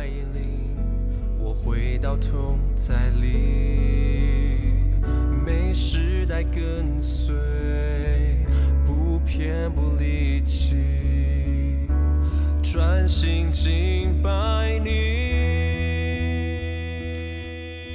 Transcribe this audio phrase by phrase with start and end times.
[0.00, 0.74] 带领
[1.38, 4.72] 我回到同在里，
[5.44, 7.34] 每时代跟随，
[8.86, 10.74] 不偏不离弃，
[12.62, 14.88] 专心敬拜你。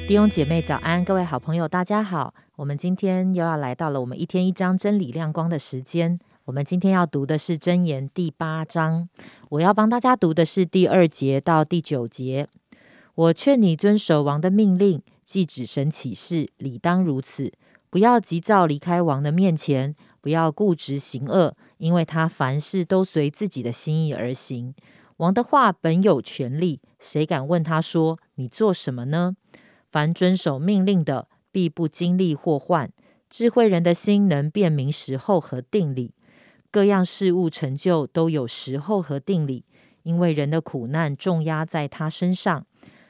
[0.08, 6.20] 弟兄姐妹早安，各位好朋友大家好，我们今天又要来到了我们一天一章真理亮光的时间。
[6.46, 9.10] 我们今天要读的是箴言第八章，
[9.50, 12.48] 我要帮大家读的是第二节到第九节。
[13.16, 17.52] 我劝你遵守王的命令，即指神启示，理当如此。
[17.90, 24.76] 不要急躁离开王的面前，不要固执行恶，因为他凡事都随自己的心意而行。
[25.18, 29.36] 王的话本有权利，谁敢问他说：“你做什么呢？”
[29.92, 32.92] 凡遵守命令的，必不经历祸患。
[33.28, 36.14] 智慧人的心能辨明时候和定理，
[36.76, 39.64] 各样事物成就都有时候和定理。
[40.04, 42.68] 因为人的苦难重压在他身上，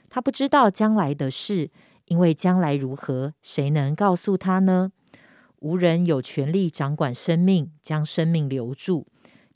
[0.07, 1.71] 他不知道将来的事，
[2.05, 4.91] 因为将来如何，谁能告诉他呢？
[5.61, 9.07] 无人有权利掌管生命，将生命留住；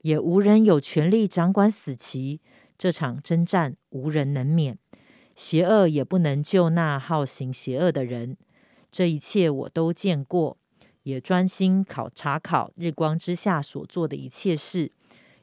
[0.01, 2.41] 也无人有权利掌管死期。
[2.79, 4.79] 这场征战，无人能免。
[5.35, 8.35] 邪恶也不能救那好行邪恶的人，
[8.91, 10.57] 这一切我都见过，
[11.03, 14.91] 也专心考察考日光之下所做的一切事。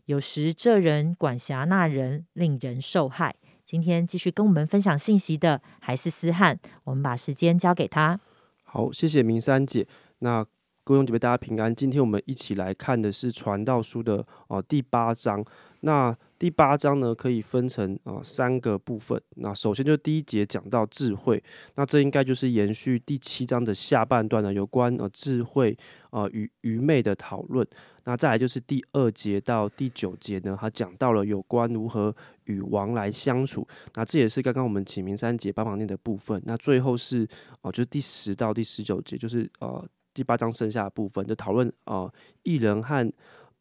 [0.04, 3.34] 有时这人管辖那人，令人受害。
[3.64, 8.20] 今天继续跟我们分享信息的还是思翰，我们把时间交给他。
[8.62, 9.86] 好，谢谢明山姐。
[10.20, 10.44] 那
[10.84, 11.74] 各位兄姐妹，大家平安。
[11.74, 15.44] 今天我们一起来看的是《传道书》的哦第八章。
[15.80, 19.20] 那第八章呢，可以分成啊三个部分。
[19.36, 21.42] 那首先就第一节讲到智慧，
[21.76, 25.76] 那这应该就是延续第七章的下半段呢，有关呃智慧
[26.10, 27.66] 啊愚愚昧的讨论。
[28.04, 33.66] 那再来就是第二节到第九节呢，它讲到了有关如何与王来相处。
[33.94, 36.40] 那这也是刚刚我们启明三节帮忙念的部分。
[36.44, 37.26] 那最后是
[37.62, 39.82] 哦，就是第十到第十九节，就是呃
[40.12, 42.12] 第八章剩下的部分，就讨论啊
[42.42, 43.10] 艺人和。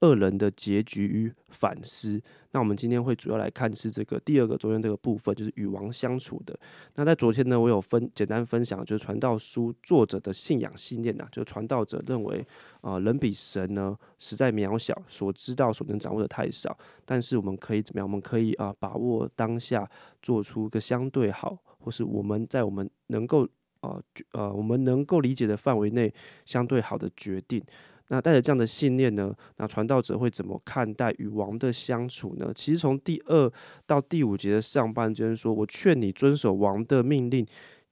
[0.02, 2.22] 恶人的结局与反思。
[2.52, 6.58] 那我们今天会主要来看是这个第二个中间这个部分，就是与王相处的。
[6.96, 12.46] 那在昨天呢，我有分简单分享，就是传道书作者的信仰信念呐，就是传道者认为
[12.82, 16.78] 啊，人比神呢实在渺小，所知道所能掌握的太少。
[17.04, 18.08] 但是我们可以怎么样？
[18.08, 19.90] 我们可以啊，把握当下，
[20.22, 23.46] 做出个相对好，或是我们在我们能够
[23.82, 24.00] 啊
[24.32, 26.14] 呃我们能够理解的范围内
[26.46, 27.62] 相对好的决定。
[28.10, 29.34] 那带着这样的信念呢？
[29.58, 32.52] 那传道者会怎么看待与王的相处呢？
[32.54, 33.52] 其实从第二
[33.88, 37.46] 到第五节的上半就是说：“我劝你遵守王的命令，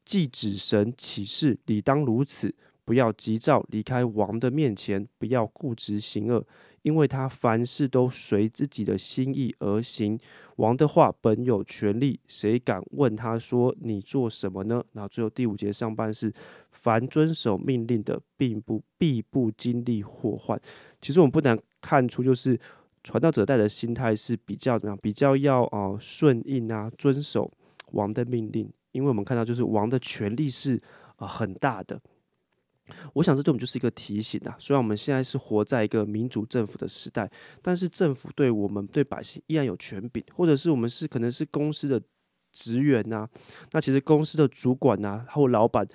[0.06, 2.53] 既指神启示，理当如此。
[2.86, 6.46] 不要急躁离开王的面前，不要固执行恶。”
[6.84, 10.20] 因为他凡事都随自己的心意而行，
[10.58, 14.84] 王的话本有权利，谁敢问他说你做什么呢？
[14.92, 16.30] 然后最后第五节上半是
[16.72, 20.60] 凡遵守命令的，并不必不经历祸患。
[21.02, 22.60] 其实我们不难看出，就是
[23.02, 25.00] 传道者带的心态是比较怎么样？
[25.02, 27.50] 比较要啊顺应啊，遵守
[27.94, 28.70] 王的命令。
[28.92, 30.78] 因为我们看到，就是王的权力是
[31.16, 31.98] 啊很大的。
[33.14, 34.56] 我想这对我们就是一个提醒啊。
[34.59, 37.30] 虽然我们现在是活在一个民主政府的时代，
[37.62, 42.02] 但是政府对我们对百姓依然有权柄，或者是我们是可能是公司的
[42.52, 43.28] 职员呐。
[43.72, 45.88] 那其实公司的主管呐或老板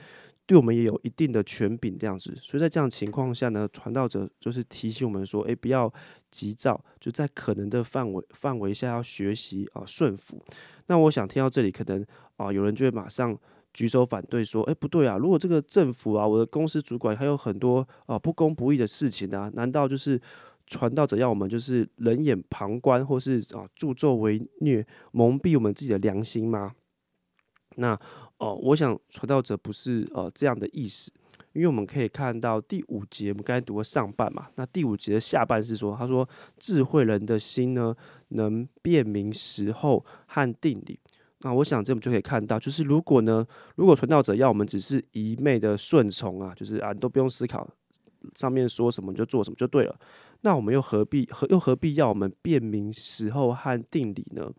[0.47, 2.37] 对我们也有一定的权柄这样子。
[2.43, 5.93] 所以在这样情况下呢，传道者就是提醒我们说：，诶，不要
[6.31, 10.43] 急躁，就在可能的范围范围下要学习啊顺服。
[10.87, 12.05] 那我想听到这里，可能
[12.37, 13.39] 啊有人就会马上。
[13.73, 15.17] 举手反对说：“哎，不对啊！
[15.17, 20.21] 如果这个政府啊，我的公司主管还有很多啊不公不义的事情啊，难道就是
[20.67, 26.73] 传道者要我们就是冷眼旁观，或是啊助纣为虐，蒙蔽我们自己的良心吗？”
[27.77, 27.99] 那
[28.39, 31.13] 哦，我想传道者不是呃这样的意思，
[31.53, 36.29] 因为我们可以看到第五节，我们刚才读过上半嘛，那第五节的下半是说，他说
[36.59, 37.95] 智慧人的心呢，
[38.31, 40.99] 能辨明时候和定理。
[41.41, 43.47] 那我想，这我们就可以看到，就是如果呢，
[43.77, 47.69] 如果传道者要我们只是一昧的顺从啊，就是啊，你都不用思考
[48.35, 49.97] 上面说什么就做什么就对了，
[50.41, 54.51] 那我们又何必何又何必要我们辨明时候和定理呢？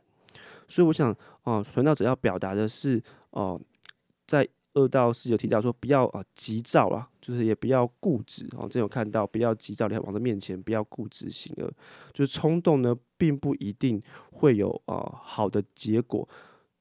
[0.70, 3.60] 所以我想啊，传道者要表达的是哦，
[4.26, 8.68] 在二到四节提到说，不要啊急躁啊，就是也不要固执哦。
[8.70, 11.70] 这有看到，不要急躁的往的面前，不要固执行恶，
[12.14, 14.02] 就是冲动呢，并不一定
[14.32, 16.26] 会有啊好的结果。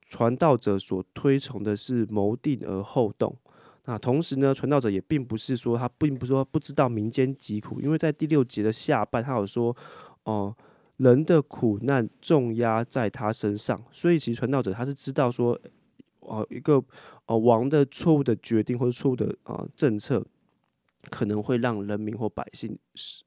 [0.09, 3.37] 传道者所推崇的是谋定而后动，
[3.85, 9.77] 那同时呢，传道者也并不是说他并不是说不知道民间疾苦，因为在第六节的下半，他有说，
[10.25, 10.55] 哦，
[10.97, 15.59] 人的苦难重压在他身上，所以其实传道者他是知道说，
[16.21, 16.83] 哦，一个
[17.27, 20.25] 呃王的错误的决定或者错误的啊政策，
[21.11, 22.79] 可能会让人民或百姓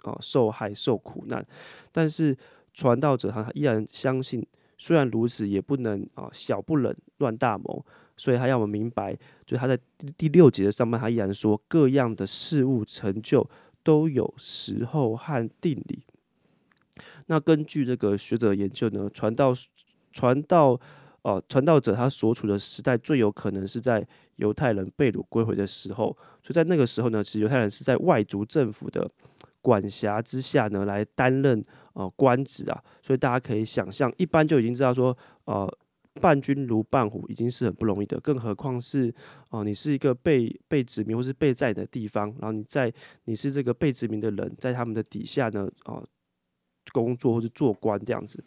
[0.02, 1.46] 啊受害受苦难，
[1.92, 2.36] 但是
[2.74, 4.46] 传道者他依然相信，
[4.82, 7.86] 虽然如此，也不能啊小不忍乱大谋，
[8.18, 9.78] 所以他要我们明白，就他在
[10.18, 13.48] 第六节的上半，他依然说各样的事物成就
[13.84, 16.00] 都有时候和定理。
[17.28, 19.54] 那根据这个学者研究呢，传道
[20.12, 20.80] 传道
[21.22, 24.04] 哦，传道者他所处的时代最有可能是在
[24.38, 26.08] 犹太人被掳归回的时候，
[26.42, 29.08] 所以在那个时候呢，其实犹太人是在外族政府的
[29.62, 31.64] 管辖之下呢，来担任
[31.94, 35.78] 呃官职啊，所以大家可以想象，一般就已经知道说，呃，
[36.22, 39.14] 伴君如伴虎已经是很不容易的，更何况是
[39.50, 42.92] 哦，你是一个被被殖民或是被在的地方，然后你在
[43.26, 46.06] 你是这个被殖民的人，在他们的底下呢，哦。
[46.94, 48.44] 工作或者做官这样子，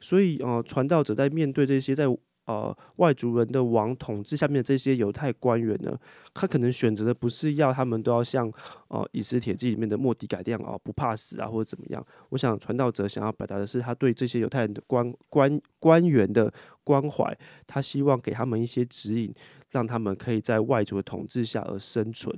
[0.00, 2.04] 所以呃，传道者在面对这些在
[2.46, 5.96] 呃外族人的王统治下面的这些犹太官员呢，
[6.32, 8.50] 他可能选择的不是要他们都要像
[8.88, 12.04] 呃以斯帖记里面的莫迪改这样啊不怕死啊或者怎么样。
[12.30, 16.52] 我想传道者想要表达的是他对这些犹太人的官官官员的
[16.82, 19.32] 关怀，他希望给他们一些指引，
[19.70, 22.36] 让他们可以在外族的统治下而生存。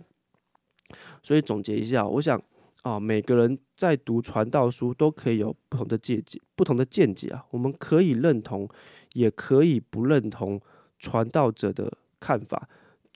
[1.23, 2.43] 所以总结一下，我想。
[2.83, 7.45] 啊，每个人在读传道书都可以有不同的见解，不同的见解啊。
[7.51, 8.67] 我们可以认同，
[9.19, 10.61] 也可以不认同
[11.01, 12.69] 传道者的看法，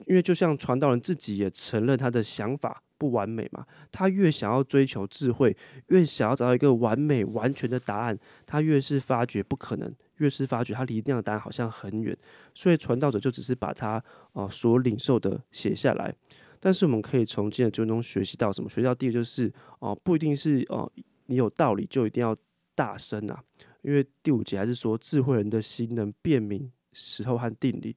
[0.07, 3.65] 因为就像传道人自己也承认他的想法不完美嘛。
[3.93, 5.57] 他越想要追求智慧，
[5.89, 12.17] 越想要找到一个完美完全的答案，他越是发觉不可能，越是发觉他离那样的答案好像很远。
[12.53, 14.03] 所以传道者就只是把他
[14.33, 16.13] 啊所领受的写下来。
[16.59, 18.69] 但是我们可以从今日经中学习到什么？
[18.69, 20.91] 学到第一个就是哦，不一定是哦，
[21.27, 22.37] 你有道理就一定要
[22.75, 23.43] 大声啊。
[23.83, 27.97] 因为第五节还是说，智慧人的心能辨明时候和定理，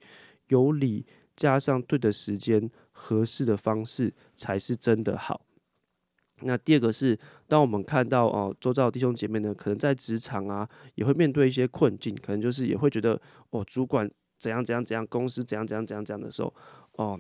[0.49, 1.05] 有理
[1.35, 5.45] 加上对的时间、合适的方式，才是真的好。
[6.41, 7.17] 那第二个是，
[7.47, 13.21] 当我们看到哦，周遭弟兄姐妹呢，可能在职场啊，也会面对一些困境，可能就是也会觉得
[13.51, 16.53] 哦，主管怎样怎样怎样，公司怎样怎样怎样怎样的时候，
[16.93, 17.19] 哦，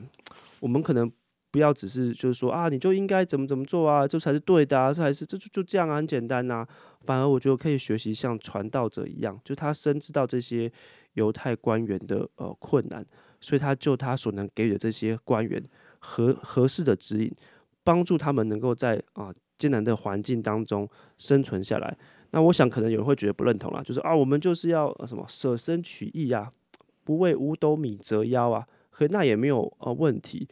[0.59, 1.11] 我们可能。
[1.55, 6.67] 不要只是就是说啊，你就应该怎么怎么做啊，这才是对的啊，这还是这就就这样啊，很简单呐。
[7.05, 10.69] 反而我觉得可以学习像传道者一样，就他深知到这些
[11.13, 13.05] 犹太官员的呃困难，
[13.39, 15.63] 所以他就他所能给予的这些官员
[15.99, 17.33] 合合适的指引，
[17.85, 20.85] 帮助他们能够在啊艰难的环境当中
[21.17, 21.97] 生存下来。
[22.31, 26.51] 那我想可能有人会觉得不认同啦，就是啊，我们就是要什么舍身取义啊，
[27.05, 30.45] 不为五斗米折腰啊，可那也没有呃问题。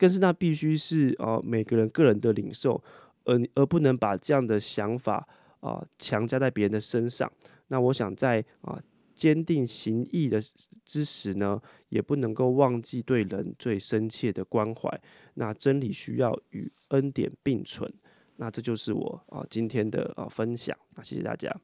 [0.00, 2.82] 更是那必须是呃每个人个人的领受，
[3.24, 5.28] 而而不能把这样的想法
[5.60, 7.30] 啊强加在别人的身上。
[7.68, 8.80] 那我想在啊
[9.14, 10.40] 坚定行义的
[10.86, 11.60] 之时呢，
[11.90, 14.88] 也不能够忘记对人最深切的关怀。
[15.34, 17.92] 那真理需要与恩典并存。
[18.36, 20.74] 那这就是我啊今天的啊分享。
[20.96, 21.54] 那谢谢大家。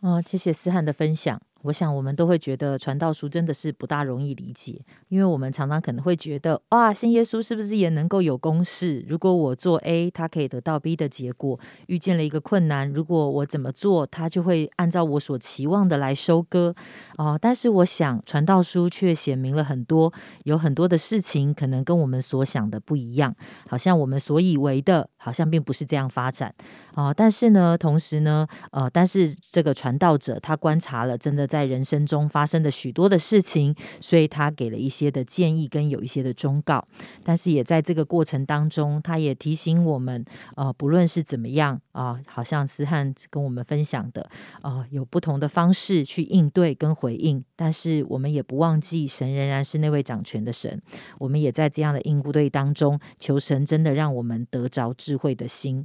[0.00, 1.42] 啊，谢谢思翰的分享。
[1.62, 9.04] 我想，我们都会觉得传道书真的是不大容易理解，因为我们常常可能会觉得，哇，信耶稣是不是也能够有公式？
[9.08, 11.58] 如果我做 A，他可以得到 B 的结果。
[11.86, 16.74] 遇见了一个困难，如果我怎么做，他就会按照我所期望的来收割。
[17.16, 20.12] 哦，但是我想，传道书却显明了很多，
[20.44, 23.34] 有很多的事情可能跟我们所想的不一样，
[23.68, 26.52] 好像我们所以为的，好像并不是这样发展。
[26.94, 31.42] 啊，但是呢，同时呢，呃，但是这个传道者他观察了，真的。
[31.52, 36.82] 在人生中发生的许多的事情，所以他给了一些的建议跟有一些的忠告，
[37.22, 40.24] 但是也在这个过程当中，他也提醒我们，
[40.56, 44.26] 呃，不论是怎么样啊，好像思汉跟我们分享的，
[44.62, 50.80] 啊，有不同的方式去应对跟回应，但是我们也不忘记，神仍然是那位掌权的神，
[51.18, 55.84] 我们也在这样的应对当中，求神真的让我们得着智智慧的心。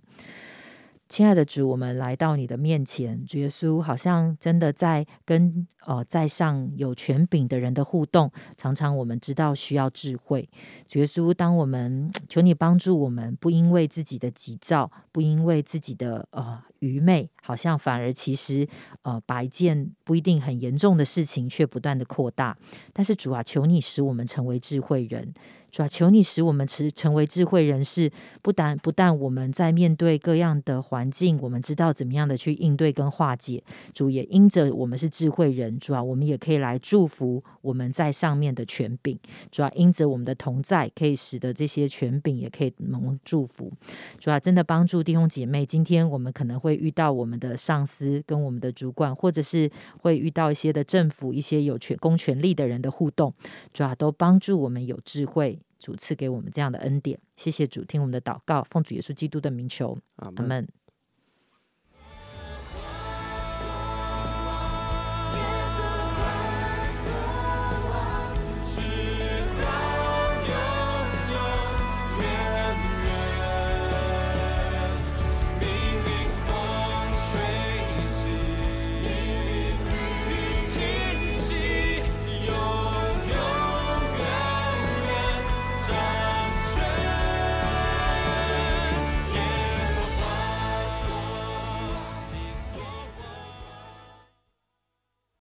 [1.09, 10.47] 亲爱的主，我们来到你的面前，主耶稣好像真的在跟呃在上有权柄的人的互动，常常我们知道需要智慧。
[10.85, 18.67] 主耶稣，当我们求你帮助我们，不因为自己的急躁，不因为自己的呃愚昧，好像反而其实
[19.03, 22.57] 呃把一件不一定很严重的事情，却不断的扩大。
[22.91, 25.33] 但是主啊，求你使我们成为智慧人。
[25.69, 28.09] 主啊，求你使我们成成为智慧人士，
[28.41, 33.61] 不但不但我们在面对各样的环境，我们知道怎么样的去应对跟化解。
[33.93, 39.17] 主也因着我们是智慧人，人，主啊，我们也可以来祝福我们在上面的权柄，
[39.51, 43.71] 主啊，因着我们的同在，可以使得这些权柄也可以蒙祝福，
[44.17, 45.65] 主啊，真的帮助弟兄姐妹。
[45.65, 49.69] 今天我们可能会遇到我们的上司跟我们的主管，或者是
[50.01, 53.33] 会遇到一些的政府一些有权公权力的人的互动，
[53.73, 57.19] 主啊，都帮助我们有智慧，主赐给我们这样的恩典。
[57.35, 60.67] 谢谢主，听我们的祷告，奉主耶稣基督的名求，阿阿门。